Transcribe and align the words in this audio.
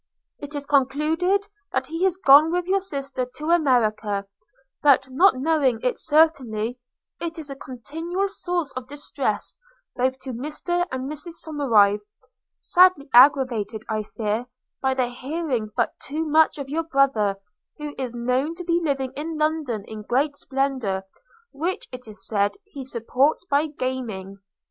It 0.39 0.55
is 0.55 0.65
concluded 0.65 1.47
that 1.71 1.85
he 1.85 2.07
is 2.07 2.17
gone 2.17 2.51
with 2.51 2.65
your 2.65 2.79
sister 2.79 3.23
to 3.35 3.51
America; 3.51 4.25
but 4.81 5.07
not 5.11 5.35
knowing 5.35 5.79
it 5.83 5.99
certainly, 5.99 6.79
is 7.19 7.51
a 7.51 7.55
continual 7.55 8.27
source 8.29 8.71
of 8.71 8.87
distress 8.87 9.59
both 9.95 10.17
to 10.21 10.33
Mr 10.33 10.87
and 10.91 11.07
Mrs 11.07 11.33
Somerive; 11.45 12.01
sadly 12.57 13.11
aggravated, 13.13 13.83
I 13.87 14.01
fear, 14.17 14.47
by 14.81 14.95
their 14.95 15.11
hearing 15.11 15.69
but 15.77 15.93
too 15.99 16.25
much 16.25 16.57
of 16.57 16.67
your 16.67 16.81
brother, 16.85 17.35
who 17.77 17.93
is 17.99 18.15
known 18.15 18.55
to 18.55 18.63
be 18.63 18.81
living 18.83 19.13
in 19.15 19.37
London 19.37 19.83
in 19.85 20.01
great 20.01 20.35
splendour, 20.35 21.03
which 21.51 21.87
it 21.91 22.07
is 22.07 22.25
said 22.25 22.55
he 22.65 22.83
supports 22.83 23.45
by 23.45 23.67
gaming. 23.67 24.39